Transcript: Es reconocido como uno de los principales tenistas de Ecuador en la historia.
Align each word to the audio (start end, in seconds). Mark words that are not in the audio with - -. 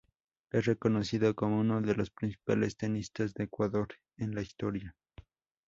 Es 0.49 0.65
reconocido 0.65 1.35
como 1.35 1.59
uno 1.59 1.79
de 1.79 1.93
los 1.93 2.09
principales 2.09 2.75
tenistas 2.75 3.35
de 3.35 3.43
Ecuador 3.43 3.87
en 4.17 4.33
la 4.33 4.41
historia. 4.41 4.95